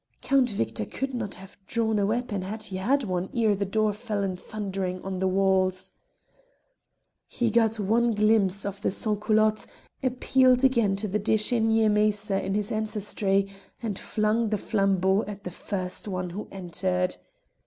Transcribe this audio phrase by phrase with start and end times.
[0.23, 3.93] Count Victor could not have drawn a weapon had he had one ere the door
[3.93, 5.91] fell in thundering on the walls.
[7.27, 9.67] He got one glimpse of the sans culottes,
[10.01, 13.47] appealed again to the De Chenier macer in his ancestry,
[13.83, 17.17] and flung the flambeau at the first who entered.